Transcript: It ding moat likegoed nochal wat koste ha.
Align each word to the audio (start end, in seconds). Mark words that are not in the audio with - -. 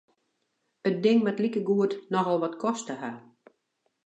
It 0.91 0.95
ding 1.03 1.19
moat 1.23 1.39
likegoed 1.43 1.91
nochal 2.13 2.41
wat 2.41 2.59
koste 2.63 2.93
ha. 3.01 3.11